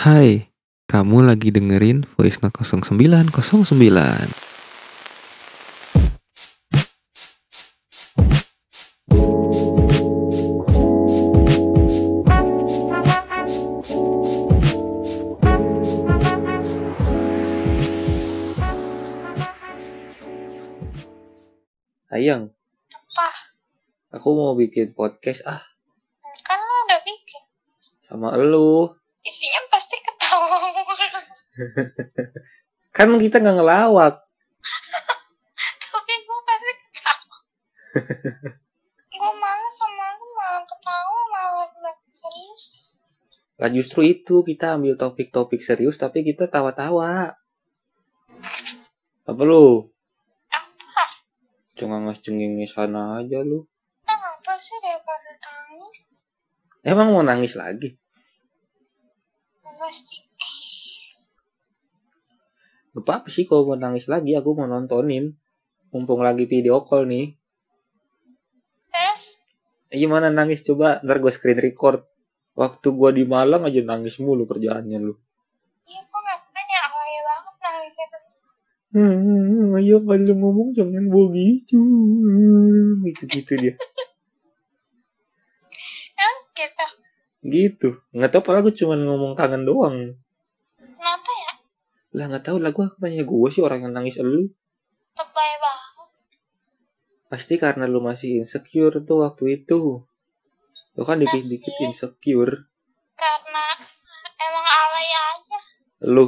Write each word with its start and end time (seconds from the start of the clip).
Hai, 0.00 0.48
kamu 0.88 1.28
lagi 1.28 1.52
dengerin 1.52 2.08
Voice 2.16 2.40
Note 2.40 2.64
0909. 2.64 4.32
Ayang, 22.10 22.50
Apa? 22.90 23.28
aku 24.10 24.28
mau 24.34 24.56
bikin 24.58 24.96
podcast 24.96 25.46
ah 25.46 25.62
Kan 26.42 26.58
lo 26.58 26.74
udah 26.88 27.00
bikin. 27.06 27.42
sama 28.10 28.34
elu. 28.34 28.90
Isinya. 29.22 29.69
Kan 32.96 33.14
kita 33.20 33.38
nggak 33.38 33.56
ngelawak. 33.60 34.14
Tapi 35.90 36.12
gue 36.26 36.38
pasti 36.46 36.72
ketawa. 36.94 37.36
gue 39.10 39.32
malas 39.36 39.74
sama 39.76 40.06
lu 40.16 40.26
malah 40.32 40.64
ketawa 40.64 41.20
malah 41.30 41.68
gak 41.70 41.96
serius. 42.14 42.66
Lah 43.60 43.68
justru 43.68 44.08
itu 44.08 44.40
kita 44.40 44.80
ambil 44.80 44.96
topik-topik 44.96 45.60
serius 45.60 46.00
tapi 46.00 46.24
kita 46.24 46.48
tawa-tawa. 46.48 47.36
Apa 49.28 49.42
lu? 49.44 49.92
Apa? 50.48 51.04
Cuma 51.76 52.00
ngas-cengengnya 52.00 52.64
sana 52.64 53.20
aja 53.20 53.44
lu. 53.44 53.68
Kenapa 54.08 54.56
sih 54.56 54.80
daripada 54.80 55.30
nangis? 55.36 55.98
Emang 56.80 57.12
mau 57.12 57.20
nangis 57.20 57.52
lagi? 57.52 58.00
Enggak 59.60 59.92
sih. 62.90 62.98
Gak 62.98 63.04
apa-apa 63.06 63.28
sih 63.30 63.44
kalau 63.46 63.62
mau 63.70 63.78
nangis 63.78 64.10
lagi 64.10 64.34
aku 64.34 64.58
mau 64.58 64.66
nontonin. 64.66 65.38
Mumpung 65.94 66.22
lagi 66.22 66.46
video 66.46 66.82
call 66.82 67.06
nih. 67.06 67.34
Terus? 68.90 69.38
Eh, 69.90 69.98
gimana 69.98 70.30
nangis 70.30 70.62
coba 70.66 70.98
ntar 71.02 71.22
gue 71.22 71.30
screen 71.30 71.58
record. 71.58 72.02
Waktu 72.58 72.86
gua 72.92 73.14
di 73.14 73.22
Malang 73.22 73.62
aja 73.62 73.80
nangis 73.82 74.18
mulu 74.18 74.46
kerjaannya 74.46 74.98
lu. 74.98 75.14
Iya 75.86 76.02
gue 76.02 76.62
ya 76.66 76.80
alay 76.86 77.18
banget 77.26 77.54
nangis 77.62 77.96
itu. 77.98 78.18
Hmm, 78.90 79.78
ayo 79.78 80.02
kalau 80.02 80.34
ngomong 80.34 80.68
jangan 80.74 81.06
begitu. 81.06 81.78
Gitu-gitu 83.06 83.54
dia. 83.54 83.74
Ya 86.20 86.28
gitu. 86.52 86.86
Gitu. 87.40 87.88
Nggak 88.12 88.30
tahu 88.36 88.42
padahal 88.44 88.68
gue 88.68 88.76
cuma 88.76 88.92
ngomong 88.92 89.32
kangen 89.32 89.64
doang. 89.64 90.20
Lah 92.10 92.26
nggak 92.26 92.42
tahu 92.50 92.58
lah 92.58 92.74
gue 92.74 92.86
nanya 92.98 93.22
gue 93.22 93.48
sih 93.54 93.62
orang 93.62 93.86
yang 93.86 93.94
nangis 93.94 94.18
elu. 94.18 94.50
Lebay 95.14 95.52
banget. 95.62 96.08
Pasti 97.30 97.54
karena 97.54 97.86
lu 97.86 98.02
masih 98.02 98.42
insecure 98.42 98.98
tuh 99.06 99.22
waktu 99.22 99.62
itu. 99.62 100.02
Lu 100.98 101.02
kan 101.06 101.22
dikit-dikit 101.22 101.70
Masih. 101.70 101.86
insecure. 101.86 102.66
Karena 103.14 103.64
emang 104.42 104.66
alay 104.66 105.08
aja. 105.14 105.58
Lu. 106.10 106.26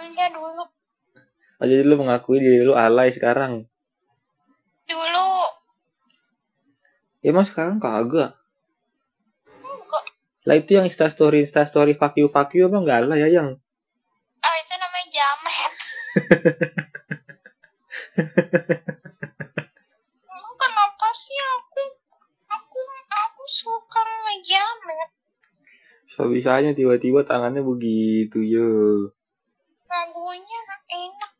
Enggak 0.00 0.32
dulu. 0.32 0.64
Oh, 1.60 1.66
jadi 1.68 1.84
lu 1.84 2.00
mengakui 2.00 2.40
diri 2.40 2.64
lu 2.64 2.72
alay 2.72 3.12
sekarang. 3.12 3.68
Dulu. 4.88 5.28
Ya 7.20 7.36
emang 7.36 7.44
sekarang 7.44 7.76
kagak. 7.76 8.32
Enggak. 9.44 10.04
Lah 10.48 10.56
itu 10.56 10.72
yang 10.72 10.88
instastory 10.88 11.44
instastory 11.44 11.92
fuck 11.92 12.16
you 12.16 12.32
fuck 12.32 12.48
you 12.56 12.64
emang 12.64 12.88
gak 12.88 13.04
alay 13.04 13.28
ya 13.28 13.28
yang. 13.28 13.60
Kenapa 20.60 21.08
sih 21.14 21.38
aku 21.38 21.82
aku 22.50 22.78
aku 23.06 23.42
suka 23.46 24.02
ngejamet 24.02 25.10
So 26.10 26.26
bisanya 26.26 26.74
tiba-tiba 26.74 27.22
tangannya 27.22 27.62
begitu 27.62 28.42
yo. 28.42 28.70
lagunya 29.86 30.60
enak 30.90 31.32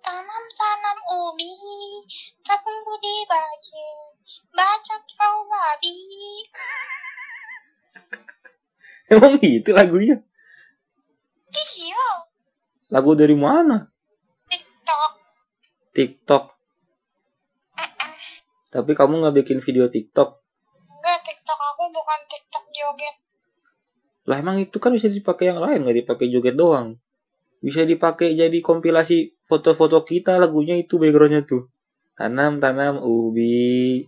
tanam 0.00 0.44
tanam 0.56 0.98
ubi 1.08 1.52
tapung 2.44 2.76
budi 2.84 3.24
baji 3.24 3.88
baca 4.52 4.96
kau 5.16 5.36
babi 5.48 5.96
Emang 9.16 9.40
gitu 9.40 9.72
lagunya? 9.72 10.20
iya 11.50 12.06
Lagu 12.90 13.14
dari 13.18 13.34
mana? 13.34 13.90
Tiktok. 15.90 16.54
Mm-mm. 17.76 18.12
Tapi 18.70 18.92
kamu 18.94 19.22
nggak 19.22 19.36
bikin 19.42 19.58
video 19.58 19.90
TikTok. 19.90 20.38
enggak 21.00 21.18
tiktok 21.26 21.58
aku 21.58 21.90
bukan 21.90 22.20
tiktok 22.28 22.64
joget 22.70 23.16
Lah 24.28 24.36
emang 24.38 24.60
itu 24.60 24.76
kan 24.78 24.94
bisa 24.94 25.08
dipakai 25.10 25.50
yang 25.50 25.58
lain, 25.58 25.82
nggak 25.82 26.06
dipakai 26.06 26.30
joget 26.30 26.54
doang. 26.54 27.00
Bisa 27.60 27.82
dipakai 27.82 28.38
jadi 28.38 28.58
kompilasi 28.62 29.34
foto-foto 29.50 30.06
kita 30.06 30.38
lagunya 30.38 30.78
itu 30.78 30.96
backgroundnya 30.96 31.42
tuh. 31.42 31.66
Tanam 32.14 32.62
tanam 32.62 33.02
ubi. 33.02 34.06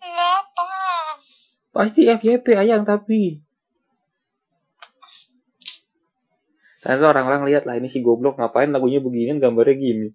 nggak 0.00 0.40
pas 0.56 1.24
Pasti 1.70 2.08
FYP 2.08 2.56
ayang 2.56 2.82
tapi. 2.82 3.42
Nanti 6.80 7.04
orang-orang 7.04 7.44
lihat 7.44 7.68
lah 7.68 7.76
ini 7.76 7.92
si 7.92 8.00
goblok 8.00 8.40
ngapain 8.40 8.72
lagunya 8.72 9.04
begini 9.04 9.36
gambarnya 9.36 9.76
gini. 9.76 10.08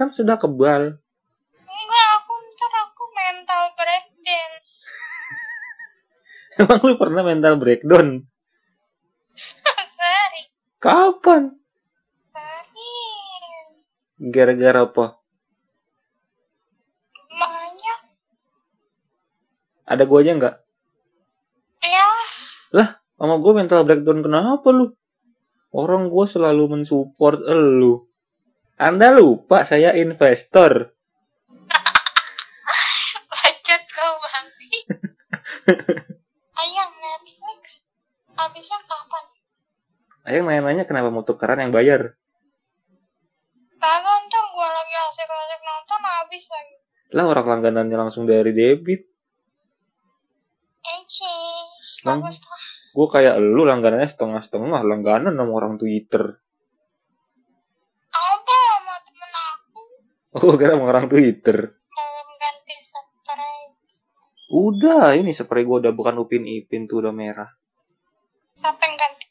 Kan 0.00 0.08
sudah 0.08 0.40
kebal. 0.40 0.96
enggak 1.68 2.06
aku 2.16 2.32
ntar 2.56 2.72
aku 2.88 3.04
mental 3.12 3.62
breakdance 3.76 4.88
Emang 6.64 6.80
lu 6.88 6.96
pernah 6.96 7.20
mental 7.20 7.60
breakdown? 7.60 8.24
Seri 10.00 10.42
Kapan? 10.80 11.52
Seri 12.32 12.96
Gara-gara 14.24 14.88
apa? 14.88 15.20
Banyak 17.36 17.98
Ada 19.84 20.04
guanya 20.08 20.32
nggak? 20.40 20.56
Ya 21.84 22.08
Sama 23.20 23.36
gue 23.36 23.52
mental 23.52 23.84
breakdown 23.84 24.24
kenapa 24.24 24.64
lu? 24.72 24.96
Orang 25.76 26.08
gue 26.08 26.24
selalu 26.24 26.72
mensupport 26.72 27.36
elu. 27.44 28.09
Anda 28.80 29.12
lupa 29.12 29.68
saya 29.68 29.92
investor. 29.92 30.72
Bacot 33.30 33.82
kau 33.92 34.14
babi 34.16 34.68
Ayang 36.64 36.92
Netflix 36.96 37.84
Habisnya 38.40 38.80
kapan? 38.88 39.24
Ayang 40.24 40.48
nanya-nanya 40.48 40.88
kenapa 40.88 41.12
mau 41.12 41.20
tukeran 41.20 41.60
yang 41.60 41.76
bayar. 41.76 42.16
Kagak 43.76 44.16
ntar 44.28 44.44
gue 44.48 44.68
lagi 44.68 44.94
asik-asik 45.12 45.60
nonton 45.60 46.00
habis 46.00 46.44
lagi 46.48 46.76
Lah 47.16 47.24
orang 47.28 47.46
langganannya 47.48 47.96
langsung 48.00 48.24
dari 48.24 48.56
debit. 48.56 49.04
Eci 50.80 51.36
Bagus 52.00 52.40
lah 52.40 52.64
Gue 52.96 53.06
kayak 53.12 53.36
lu 53.44 53.68
langganannya 53.68 54.08
setengah-setengah. 54.08 54.80
Langganan 54.88 55.36
sama 55.36 55.52
orang 55.52 55.76
Twitter. 55.76 56.40
Apa 58.10 58.56
sama 58.74 58.94
temen 59.06 59.32
aku 59.32 59.82
Oh, 60.30 60.54
kira 60.54 60.78
orang 60.78 61.10
Twitter. 61.10 61.74
Belum 61.74 62.28
ganti 62.38 62.78
spray 62.78 63.74
Udah, 64.54 65.18
ini 65.18 65.34
spray 65.34 65.66
gue 65.66 65.82
udah 65.82 65.90
bukan 65.90 66.22
Upin 66.22 66.46
Ipin 66.46 66.86
tuh 66.86 67.02
udah 67.02 67.10
merah. 67.10 67.50
Siapa 68.54 68.78
yang 68.78 68.94
ganti? 68.94 69.26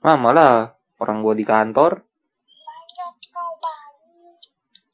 Mama 0.00 0.32
lah, 0.32 0.72
orang 1.04 1.20
gue 1.20 1.36
di 1.36 1.44
kantor. 1.44 2.00
Bacot 2.64 3.20
kau 3.28 3.52
babi 3.60 4.40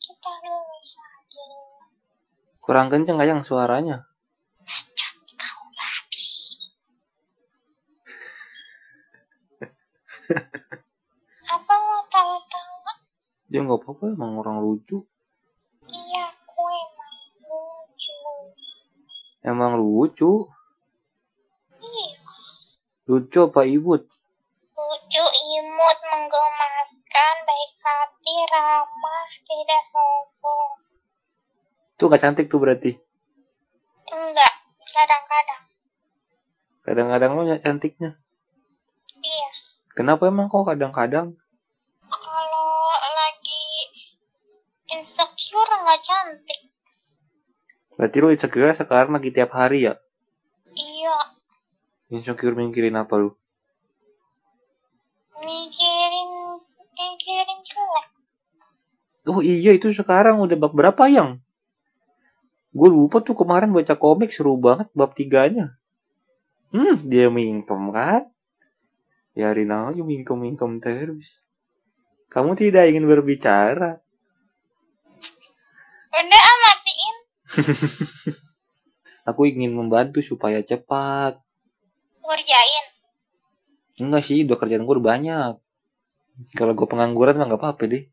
Kita 0.02 0.30
lulus 0.42 0.98
aja 0.98 1.46
Kurang 2.58 2.90
kenceng 2.90 3.22
ayang 3.22 3.46
suaranya. 3.46 4.10
Bacot 4.58 5.38
kau 5.38 5.62
babi 5.70 6.26
Apa 11.54 11.74
tahu-tahu 12.10 12.74
Dia 13.46 13.62
nggak 13.62 13.78
apa-apa 13.86 14.18
emang 14.18 14.42
orang 14.42 14.58
lucu. 14.58 15.06
Emang 19.44 19.76
lucu. 19.76 20.48
Iya, 21.78 22.16
Lucu 23.04 23.52
apa 23.52 23.68
ibut? 23.68 24.08
lucu, 24.74 25.24
imut, 25.60 25.98
menggemaskan, 26.10 27.34
baik 27.46 27.72
hati, 27.78 28.36
ramah, 28.50 29.28
tidak 29.46 29.82
sombong. 29.86 30.72
Tuh 31.94 32.10
gak 32.10 32.24
cantik 32.24 32.50
tuh 32.50 32.58
berarti. 32.58 32.98
Enggak, 34.10 34.54
Kadang-kadang. 34.94 35.62
Kadang-kadang 36.84 37.30
lo 37.34 37.42
cantiknya. 37.58 38.10
Iya. 39.18 39.50
Kenapa 39.94 40.30
emang 40.30 40.46
kok 40.46 40.70
kadang-kadang? 40.70 41.34
Kalau 42.06 42.70
lagi 43.02 43.64
insecure 44.94 45.72
nggak 45.82 46.02
cantik. 46.04 46.73
Berarti 47.94 48.16
lo 48.18 48.28
insecure 48.34 48.74
sekarang 48.74 49.14
lagi 49.14 49.30
tiap 49.30 49.54
hari 49.54 49.86
ya? 49.86 49.94
Iya. 50.74 51.16
Insecure 52.10 52.58
mikirin 52.58 52.98
apa 52.98 53.14
lu? 53.14 53.30
Mikirin, 55.38 56.30
mikirin 56.94 57.60
jelek. 57.62 58.06
Oh 59.24 59.40
iya 59.40 59.72
itu 59.72 59.88
sekarang 59.94 60.42
udah 60.42 60.56
bab 60.58 60.72
berapa 60.76 61.08
yang? 61.08 61.40
Gue 62.74 62.90
lupa 62.90 63.22
tuh 63.22 63.38
kemarin 63.38 63.70
baca 63.70 63.94
komik 63.94 64.34
seru 64.34 64.58
banget 64.58 64.90
bab 64.92 65.14
tiganya. 65.14 65.78
Hmm, 66.74 66.98
dia 67.06 67.30
mingkem 67.30 67.94
kan? 67.94 68.26
Biarin 69.34 69.70
aja 69.70 70.02
mingkem-mingkem 70.02 70.82
terus. 70.82 71.42
Kamu 72.30 72.58
tidak 72.58 72.90
ingin 72.90 73.06
berbicara. 73.06 74.02
Udah 76.14 76.42
ah. 76.42 76.53
Aku 79.30 79.48
ingin 79.48 79.72
membantu 79.72 80.20
supaya 80.20 80.60
cepat. 80.60 81.40
Ngerjain. 82.20 82.86
Enggak 84.00 84.22
sih, 84.26 84.42
udah 84.42 84.58
kerjaan 84.58 84.84
gue 84.84 84.94
udah 84.98 85.06
banyak. 85.06 85.54
Kalau 86.58 86.74
gue 86.74 86.86
pengangguran 86.90 87.38
mah 87.38 87.46
nggak 87.46 87.62
apa-apa 87.62 87.84
deh. 87.86 88.04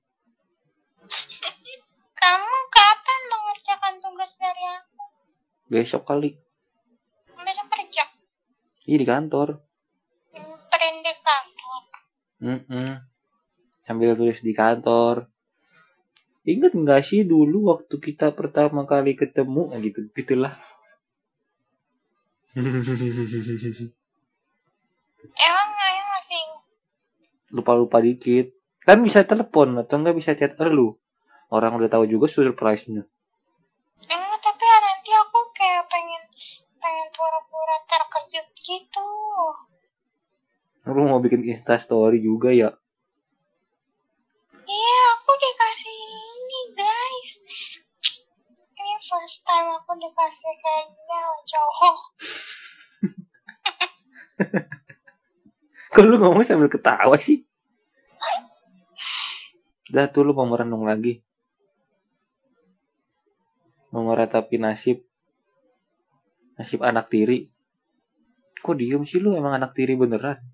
Kamu 2.21 2.57
kapan 2.69 3.21
mengerjakan 3.33 3.93
tugas 3.97 4.31
dari 4.37 4.63
aku? 4.77 5.01
Besok 5.73 6.03
kali. 6.05 6.37
Besok 7.33 7.67
kerja. 7.73 8.03
Iya 8.85 8.97
di 9.01 9.07
kantor. 9.09 9.47
Hmm, 10.37 10.57
Print 10.69 10.99
di 11.01 11.13
kantor. 11.17 11.81
Mm-mm. 12.41 12.89
Sambil 13.81 14.13
tulis 14.13 14.39
di 14.45 14.53
kantor. 14.53 15.30
Ingat 16.41 16.73
nggak 16.73 17.01
sih 17.05 17.21
dulu 17.21 17.69
waktu 17.69 18.01
kita 18.01 18.33
pertama 18.33 18.89
kali 18.89 19.13
ketemu 19.13 19.69
Nah, 19.69 19.79
gitu 19.79 20.09
gitulah. 20.17 20.57
Emang 25.37 25.69
ayah 25.69 26.05
masih? 26.17 26.43
Lupa-lupa 27.53 28.01
dikit. 28.01 28.57
Kan 28.81 29.05
bisa 29.05 29.21
telepon 29.21 29.77
atau 29.77 30.01
nggak 30.01 30.17
bisa 30.17 30.33
chat 30.33 30.57
lu. 30.65 30.97
Orang 31.53 31.77
udah 31.77 31.91
tahu 31.91 32.09
juga 32.09 32.25
surprise-nya. 32.31 33.05
Enggak, 34.01 34.39
tapi 34.41 34.63
ya 34.65 34.77
nanti 34.81 35.11
aku 35.13 35.39
kayak 35.53 35.85
pengen 35.91 36.23
pengen 36.81 37.07
pura-pura 37.13 37.77
terkejut 37.85 38.47
gitu. 38.57 39.09
Lu 40.89 41.05
mau 41.05 41.21
bikin 41.21 41.45
Insta 41.45 41.77
story 41.77 42.17
juga 42.23 42.49
ya? 42.49 42.73
Iya, 44.65 44.99
aku 45.19 45.31
dikasih 45.35 45.97
ini, 46.09 46.59
guys. 46.73 47.31
Ini 48.79 48.93
first 49.05 49.40
time 49.51 49.75
aku 49.75 49.91
dikasih 49.99 50.53
kayak 50.63 50.83
gini 50.87 51.11
sama 51.11 51.35
cowok. 51.43 51.95
Kok 55.91 56.07
lu 56.07 56.15
ngomong 56.15 56.47
sambil 56.47 56.71
ketawa 56.71 57.19
sih? 57.19 57.43
Udah 59.91 60.07
tuh 60.07 60.23
lu 60.23 60.31
mau 60.31 60.47
merenung 60.47 60.87
lagi. 60.87 61.19
Mau 63.91 64.07
meratapi 64.07 64.55
nasib. 64.55 65.03
Nasib 66.55 66.79
anak 66.79 67.11
tiri. 67.11 67.51
Kok 68.63 68.79
diem 68.79 69.03
sih 69.03 69.19
lu 69.19 69.35
emang 69.35 69.59
anak 69.59 69.75
tiri 69.75 69.99
beneran? 69.99 70.39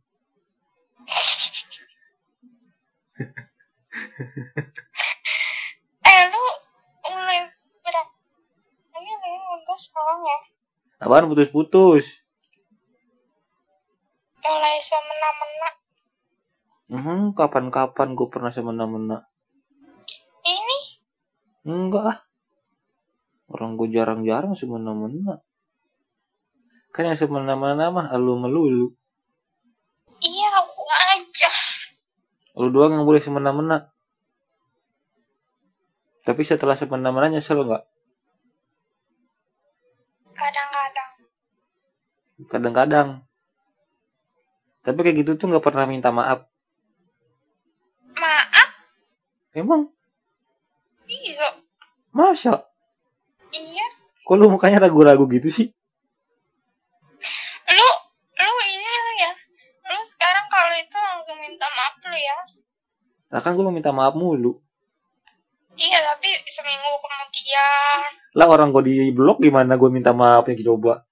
Eh, 6.08 6.24
lu 6.34 6.44
mulai 7.06 7.46
berat. 7.86 8.08
Ini 8.98 9.14
nih, 9.14 9.38
untuk 9.54 9.78
sekarang 9.78 10.17
ya. 10.28 10.40
Apaan 11.08 11.32
putus-putus? 11.32 12.06
Mulai 14.44 14.78
semena-mena. 14.84 15.70
Hmm, 16.88 17.24
kapan-kapan 17.36 18.16
gue 18.16 18.28
pernah 18.32 18.52
semena-mena. 18.52 19.28
Ini, 20.48 20.78
Enggak. 21.68 22.24
Orang 23.52 23.76
gue 23.76 23.92
jarang-jarang 23.92 24.56
semena-mena. 24.56 25.44
Kan 26.96 27.12
yang 27.12 27.20
semena-mena 27.20 27.92
mah 27.92 28.08
elu 28.12 28.40
melulu. 28.40 28.88
iya 30.18 30.50
aku 30.56 30.82
aja. 31.14 31.52
Lu 32.58 32.74
doang 32.74 32.96
yang 32.96 33.06
boleh 33.06 33.22
semena-mena. 33.22 33.92
Tapi 36.26 36.42
setelah 36.44 36.76
semena-mena 36.76 37.38
nyesel 37.38 37.64
nggak? 37.64 37.84
Kadang-kadang. 42.46 43.26
Tapi 44.86 45.00
kayak 45.02 45.18
gitu 45.26 45.32
tuh 45.34 45.50
nggak 45.50 45.66
pernah 45.66 45.90
minta 45.90 46.14
maaf. 46.14 46.46
Maaf, 48.14 48.70
Emang? 49.58 49.90
iya. 51.10 51.58
Masa? 52.14 52.62
Iya. 53.50 53.88
Kok 54.22 54.36
lu 54.38 54.54
mukanya 54.54 54.86
ragu-ragu 54.86 55.26
gitu 55.34 55.50
sih? 55.50 55.68
Lu, 57.68 57.90
lu 58.38 58.54
ini 58.70 58.86
lu 58.86 59.12
ya. 59.18 59.32
Lu 59.90 59.98
sekarang 60.06 60.46
kalau 60.52 60.74
itu 60.78 60.98
langsung 61.00 61.38
minta 61.42 61.66
maaf 61.74 61.98
lu 62.06 62.18
ya. 62.18 62.38
Nah 63.34 63.40
kan 63.42 63.58
gue 63.58 63.66
mau 63.66 63.74
minta 63.74 63.90
maaf 63.90 64.14
mulu. 64.14 64.62
Iya, 65.78 66.02
tapi 66.02 66.34
seminggu 66.50 66.90
kemudian, 67.06 68.02
Lah 68.34 68.50
orang 68.50 68.74
gue 68.74 68.84
di 68.90 69.14
blok 69.14 69.42
gimana 69.42 69.78
gue 69.78 69.90
minta 69.94 70.10
maafnya 70.10 70.58
coba? 70.66 71.07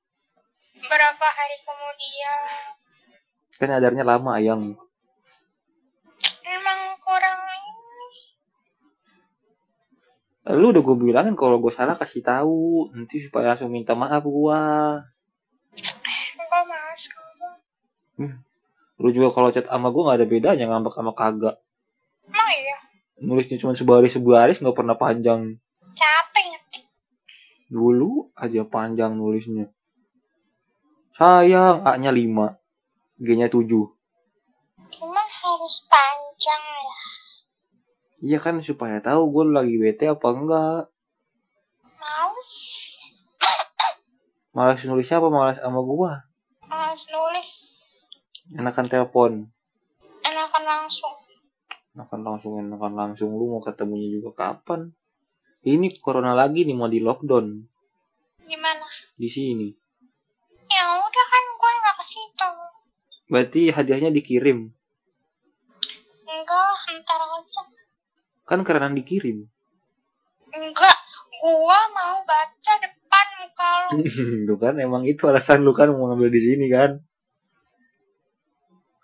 Berapa 0.86 1.26
hari 1.28 1.58
kemudian, 1.62 2.40
Kan 3.56 3.70
adarnya 3.72 4.04
lama 4.04 4.36
ayang. 4.36 4.76
emang 6.46 6.80
kurang 7.00 7.40
ini. 7.42 8.22
Lu 10.54 10.70
udah 10.70 10.82
gue 10.82 10.98
bilangin 11.00 11.34
kalau 11.34 11.58
gue 11.58 11.74
salah 11.74 11.96
kasih 11.96 12.22
tahu 12.22 12.92
nanti 12.94 13.18
supaya 13.18 13.54
langsung 13.54 13.74
minta 13.74 13.98
maaf 13.98 14.22
gua. 14.22 15.02
Enggak 15.74 16.64
mas, 16.70 17.04
kamu. 17.10 17.48
Lu 18.96 19.10
juga 19.12 19.34
kalau 19.34 19.50
chat 19.50 19.66
sama 19.66 19.92
gue 19.92 20.02
nggak 20.06 20.18
ada 20.22 20.28
bedanya 20.28 20.66
ngambek 20.70 20.94
sama 20.94 21.12
kagak. 21.12 21.60
Emang 22.24 22.50
iya, 22.54 22.78
Nulisnya 23.20 23.58
cuma 23.58 23.74
sebaris 23.74 24.14
sebaris 24.14 24.60
nggak 24.62 24.78
pernah 24.78 24.96
panjang. 24.96 25.58
capek 25.96 26.44
ngetik. 26.52 26.84
Dulu 27.68 28.32
aja 28.36 28.62
panjang 28.64 29.16
nulisnya. 29.16 29.72
Sayang, 31.16 31.88
A-nya 31.88 32.12
5. 32.12 32.60
G-nya 33.18 33.48
7. 33.48 33.88
Cuma 34.92 35.22
harus 35.24 35.76
panjang 35.88 36.60
ya. 36.62 36.98
Iya 38.26 38.38
kan 38.40 38.60
supaya 38.60 39.00
tahu 39.00 39.32
gue 39.32 39.44
lagi 39.50 39.76
bete 39.78 40.08
apa 40.08 40.28
enggak. 40.28 40.84
Males, 41.96 42.52
Malas 44.52 44.84
nulisnya 44.84 45.20
apa 45.20 45.28
malas 45.28 45.58
sama 45.60 45.82
gua? 45.82 46.12
males 46.66 47.04
nulis. 47.08 47.52
Enakan 48.52 48.88
telepon. 48.88 49.32
Enakan 50.22 50.64
langsung. 50.64 51.16
Enakan 51.92 52.22
langsung, 52.24 52.54
enakan 52.58 52.94
langsung. 52.94 53.30
Lu 53.32 53.52
mau 53.52 53.60
ketemunya 53.60 54.12
juga 54.12 54.32
kapan? 54.34 54.92
Ini 55.62 55.98
corona 55.98 56.32
lagi 56.32 56.62
nih 56.62 56.76
mau 56.76 56.86
di 56.86 57.02
lockdown 57.02 57.48
Gimana? 58.46 58.86
di 59.18 59.26
sini. 59.26 59.68
Ya 60.66 60.84
udah 60.94 61.26
kan 61.26 61.44
gue 61.52 61.72
nggak 61.76 61.96
ke 61.98 62.06
situ. 62.06 62.50
Berarti 63.26 63.74
hadiahnya 63.74 64.14
dikirim. 64.14 64.70
Enggak, 66.30 66.78
ntar 67.02 67.22
aja. 67.26 67.62
Kan 68.46 68.62
kerenan 68.62 68.94
dikirim. 68.94 69.50
Enggak, 70.54 70.98
gua 71.42 71.80
mau 71.90 72.22
baca 72.22 72.74
depan 72.78 73.28
muka 73.42 73.70
lu. 73.90 74.06
Tuh 74.48 74.58
kan 74.62 74.78
emang 74.78 75.10
itu 75.10 75.26
alasan 75.26 75.66
lu 75.66 75.74
kan 75.74 75.90
mau 75.90 76.06
ngambil 76.14 76.30
di 76.30 76.42
sini 76.42 76.70
kan. 76.70 77.02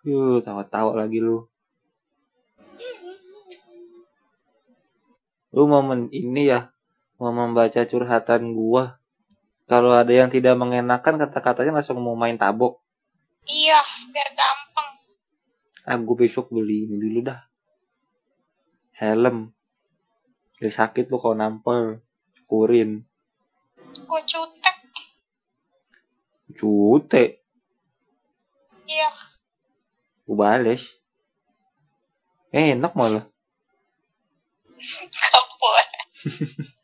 Yuh, 0.06 0.42
tawa-tawa 0.46 1.02
lagi 1.02 1.18
lu. 1.18 1.50
Lu 5.52 5.68
mau 5.68 5.84
men 5.84 6.08
ini 6.14 6.48
ya, 6.48 6.72
mau 7.18 7.34
membaca 7.34 7.82
curhatan 7.84 8.54
gua. 8.54 9.02
Kalau 9.66 9.92
ada 9.92 10.14
yang 10.14 10.30
tidak 10.30 10.56
mengenakan 10.56 11.20
kata-katanya 11.20 11.82
langsung 11.82 12.00
mau 12.00 12.14
main 12.14 12.38
tabok. 12.38 12.82
Iya, 13.48 13.82
biar 14.14 14.30
gampang. 14.38 14.90
Ah, 15.88 15.98
besok 15.98 16.54
beli 16.54 16.86
ini 16.86 16.96
dulu 17.02 17.20
dah. 17.26 17.42
Helm. 19.02 19.50
Biar 20.62 20.70
sakit 20.70 21.10
lu 21.10 21.18
kalau 21.18 21.34
nampol. 21.34 22.06
Kurin. 22.46 23.02
Gue 24.06 24.22
cutek. 24.30 24.78
Cute. 26.54 27.42
Iya. 28.86 29.10
Gue 30.28 30.36
bales. 30.38 31.02
Enak 32.52 32.94
malah. 32.94 33.26
Gak 35.16 35.46
boleh. 35.58 35.90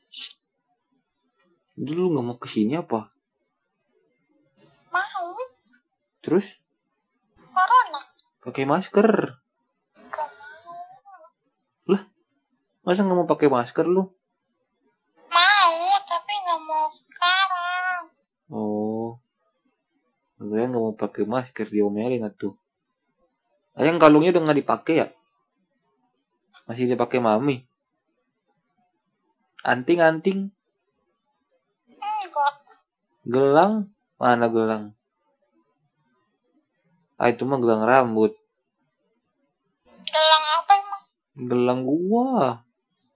Dulu 1.77 2.09
lu 2.09 2.13
gak 2.17 2.25
mau 2.25 2.37
ke 2.41 2.49
sini 2.49 2.73
apa? 2.73 3.13
Terus 6.27 6.59
Corona. 7.55 8.03
pakai 8.43 8.67
masker. 8.67 9.39
Gak 10.11 10.27
mau. 10.35 11.95
Masa 12.83 13.07
nggak 13.07 13.15
mau 13.15 13.27
pakai 13.27 13.47
masker 13.47 13.87
lu? 13.87 14.11
Mau, 15.31 15.75
tapi 16.03 16.33
gak 16.43 16.61
mau 16.67 16.87
sekarang. 16.91 18.01
Oh. 18.51 19.23
Gue 20.35 20.67
nggak 20.67 20.83
mau 20.83 20.95
pakai 20.99 21.23
masker 21.23 21.71
diomelin 21.71 22.27
atuh. 22.27 22.59
Ayang 23.79 23.95
kalungnya 23.95 24.35
udah 24.35 24.51
nggak 24.51 24.59
dipakai 24.59 24.95
ya? 24.99 25.07
Masih 26.67 26.91
dipakai 26.91 27.23
mami. 27.23 27.63
Anting-anting, 29.63 30.51
Enggak. 31.87 32.55
gelang, 33.23 33.95
mana 34.19 34.47
gelang? 34.51 34.95
Ah 37.17 37.33
itu 37.33 37.49
mah 37.49 37.57
gelang 37.57 37.81
rambut. 37.81 38.37
Gelang 40.05 40.43
apa 40.61 40.71
emang? 40.77 41.03
Gelang 41.49 41.81
gua. 41.81 42.61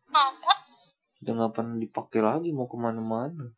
Ada. 0.09 0.53
Udah 1.21 1.33
nggak 1.37 1.53
pernah 1.53 1.77
dipakai 1.77 2.21
lagi 2.25 2.49
mau 2.49 2.65
ke 2.65 2.77
mana-mana. 2.81 3.53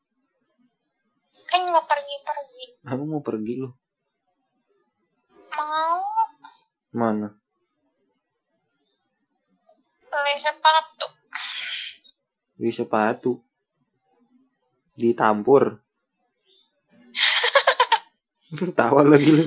Kan 1.47 1.69
gak 1.69 1.85
pergi-pergi. 1.85 2.65
Kamu 2.81 3.03
mau 3.07 3.21
pergi 3.21 3.53
lu? 3.62 3.69
Mau 5.53 6.01
Mana? 6.93 7.29
beli 10.13 10.38
sepatu. 10.38 11.07
Beli 12.53 12.71
sepatu. 12.73 13.31
Ditampur. 14.93 15.81
Tawa 18.77 19.01
lagi 19.05 19.29
lu. 19.33 19.45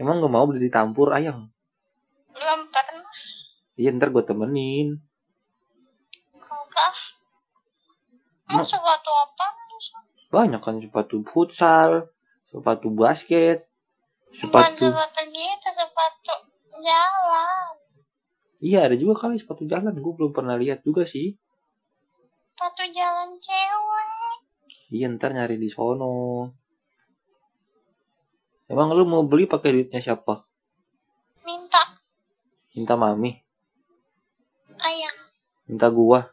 Emang 0.00 0.24
gak 0.24 0.32
mau 0.32 0.48
beli 0.48 0.64
ditampur 0.64 1.12
ayang? 1.12 1.52
Belum 2.32 2.60
pernah. 2.72 3.12
Iya 3.76 3.92
ntar 3.96 4.08
gue 4.08 4.24
temenin. 4.24 4.96
Kagak. 6.40 6.94
Mau 8.48 8.64
Ma- 8.64 8.68
sepatu 8.68 9.12
apa? 9.12 9.46
Banyak 10.30 10.62
kan 10.62 10.78
sepatu 10.78 11.20
futsal, 11.26 12.06
sepatu 12.48 12.88
basket, 12.94 13.66
Bukan 14.30 14.72
sepatu. 14.72 14.86
sepatu 14.88 15.20
gitu, 15.26 15.68
sepatu 15.74 16.34
jalan. 16.80 17.72
Iya 18.62 18.86
ada 18.86 18.94
juga 18.94 19.26
kali 19.26 19.36
sepatu 19.36 19.66
jalan. 19.66 19.92
Gue 19.98 20.12
belum 20.16 20.30
pernah 20.32 20.54
lihat 20.54 20.80
juga 20.86 21.02
sih. 21.04 21.34
Sepatu 22.54 22.84
jalan 22.94 23.36
cewek. 23.42 24.36
Iya 24.94 25.06
ntar 25.12 25.34
nyari 25.34 25.58
di 25.58 25.68
sono. 25.68 26.48
Emang 28.70 28.94
lu 28.94 29.02
mau 29.02 29.26
beli 29.26 29.50
pakai 29.50 29.74
duitnya 29.74 29.98
siapa? 29.98 30.46
Minta 31.42 31.98
Minta 32.70 32.94
mami, 32.94 33.34
ayam. 34.78 35.10
minta 35.66 35.90
gua. 35.90 36.30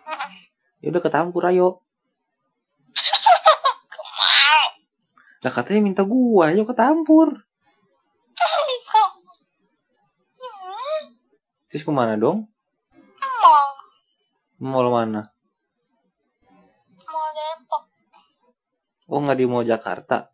Mm-mm. 0.00 0.32
Ya 0.80 0.88
udah 0.88 1.02
ketampur 1.04 1.44
ayo. 1.44 1.84
Mau. 4.16 4.64
Lah 5.44 5.52
katanya 5.52 5.84
minta 5.84 6.08
gua, 6.08 6.56
ayo 6.56 6.64
ketampur. 6.64 7.44
Terus 11.68 11.84
ke 11.84 11.92
mana 11.92 12.16
dong? 12.16 12.48
Mau. 13.20 13.68
Mall 14.56 14.88
mana? 14.88 15.22
Mau 16.96 17.26
Depok. 17.36 17.82
Oh 19.04 19.20
nggak 19.20 19.36
di 19.36 19.44
Mall 19.44 19.68
Jakarta. 19.68 20.32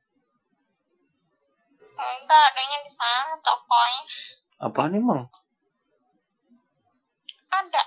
Enggak, 2.33 2.49
adanya 2.49 2.79
di 2.81 2.93
sana 2.97 3.37
tokonya. 3.45 4.05
Apaan 4.65 4.97
emang? 4.97 5.29
Ada. 7.53 7.85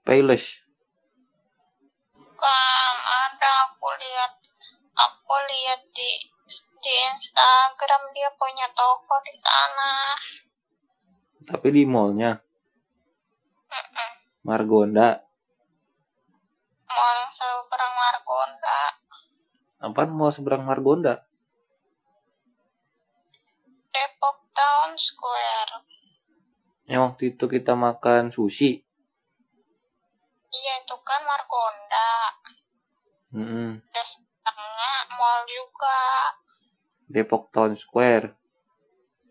Payless. 0.00 0.64
Kan 2.16 2.96
ada 3.04 3.52
aku 3.68 3.88
lihat 4.00 4.32
aku 4.96 5.34
lihat 5.44 5.84
di 5.92 6.10
di 6.56 6.92
Instagram 7.12 8.16
dia 8.16 8.32
punya 8.32 8.72
toko 8.72 9.20
di 9.28 9.36
sana. 9.36 10.16
Tapi 11.52 11.68
di 11.68 11.84
mallnya. 11.84 12.40
Margonda. 14.40 15.20
Mall 16.88 17.20
seberang 17.28 17.92
Margonda. 17.92 18.80
Apaan 19.84 20.16
mall 20.16 20.32
seberang 20.32 20.64
Margonda? 20.64 21.28
Depok 23.92 24.36
Town 24.56 24.96
Square. 24.96 25.84
Yang 26.88 27.02
waktu 27.04 27.22
itu 27.36 27.44
kita 27.44 27.76
makan 27.76 28.32
sushi. 28.32 28.80
Iya 30.52 30.72
itu 30.84 30.96
kan 31.04 31.20
Margonda. 31.24 32.12
Mm-mm. 33.32 33.70
Terus 33.92 34.12
tengah 34.44 34.98
mall 35.16 35.40
juga. 35.48 36.00
Depok 37.08 37.52
Town 37.52 37.76
Square. 37.76 38.32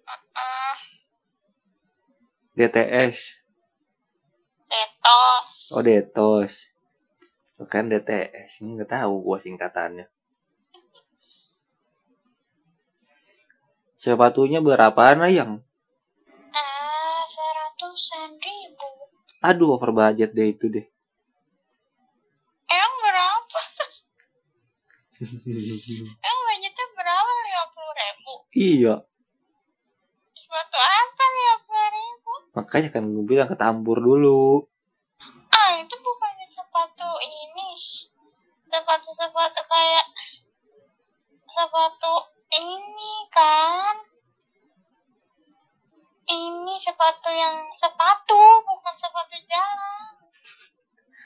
Mm, 0.05 0.75
DTS. 2.57 3.17
Detos. 4.69 5.49
Oh 5.73 5.81
Detos. 5.81 6.73
Bukan 7.57 7.89
DTS. 7.89 8.61
Ini 8.61 8.81
nggak 8.81 8.91
tahu 9.01 9.13
gua 9.25 9.37
singkatannya. 9.37 10.05
Sepatunya 14.01 14.65
berapaan 14.65 15.21
ayang? 15.21 15.61
Eh, 16.33 17.21
seratusan 17.29 18.33
ribu. 18.33 18.89
Aduh 19.45 19.77
over 19.77 19.93
budget 19.93 20.33
deh 20.33 20.49
itu 20.49 20.73
deh. 20.73 20.89
Emang 22.65 22.95
berapa? 23.05 23.59
Emang 26.25 26.41
budgetnya 26.49 26.85
berapa? 26.97 27.31
50 27.45 28.01
ribu. 28.01 28.31
iya. 28.57 28.95
Sepatu 30.33 30.77
apa 30.81 31.23
50 31.61 31.93
ribu? 31.93 32.31
Makanya 32.57 32.89
kan 32.89 33.05
gue 33.05 33.21
bilang 33.29 33.53
ketampur 33.53 34.01
dulu. 34.01 34.65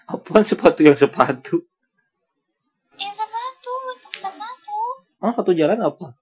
Apaan 0.06 0.46
sepatu 0.46 0.86
yang 0.86 0.94
sepatu? 0.94 1.66
Ini 2.94 3.10
sepatu, 3.10 3.72
bentuk 3.84 4.14
sepatu. 4.16 4.78
Ah, 5.18 5.34
sepatu 5.34 5.52
jalan 5.52 5.82
apa? 5.82 6.14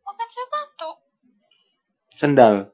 Bukan 0.00 0.28
sepatu, 0.28 0.88
Sendal. 2.12 2.72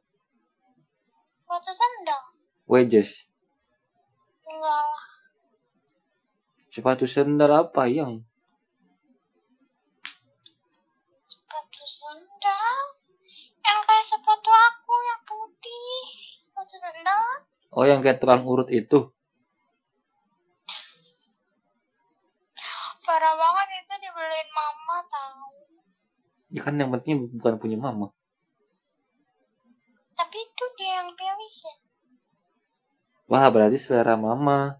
sepatu 1.45 1.71
sandal. 1.71 2.21
Wedges. 2.65 3.27
Enggak. 4.45 4.87
Sepatu 6.71 7.05
sendal 7.05 7.51
apa 7.53 7.87
yang? 7.87 8.23
sepatu 11.25 11.83
sandal. 11.85 12.75
Yang 13.61 13.81
kayak 13.85 14.07
sepatu 14.07 14.51
aku 14.51 14.95
yang 15.03 15.23
putih. 15.23 15.99
Sepatu 16.39 16.75
sandal. 16.75 17.23
Oh 17.71 17.85
yang 17.85 18.01
kayak 18.01 18.19
tukang 18.19 18.47
urut 18.47 18.71
itu. 18.71 19.11
Parah 23.05 23.37
banget 23.37 23.69
itu 23.85 23.95
dibeliin 24.01 24.49
mama 24.51 24.97
tahu. 25.05 25.45
Ya 26.55 26.63
kan 26.63 26.79
yang 26.79 26.95
penting 26.95 27.35
bukan 27.35 27.59
punya 27.59 27.75
mama. 27.75 28.15
Tapi 30.15 30.39
itu 30.39 30.65
dia 30.79 31.03
yang 31.03 31.11
pilihin. 31.19 31.77
Wah 33.27 33.51
berarti 33.51 33.75
selera 33.75 34.15
mama. 34.15 34.79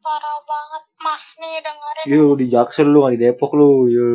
Parah 0.00 0.38
banget 0.48 0.84
mah 1.04 1.22
nih 1.36 1.54
dengerin. 1.60 2.04
Yo 2.08 2.24
di 2.32 2.46
Jaksel 2.48 2.88
lu 2.88 3.04
nggak 3.04 3.12
di 3.12 3.20
Depok 3.20 3.52
lu. 3.52 3.92
Yo. 3.92 4.08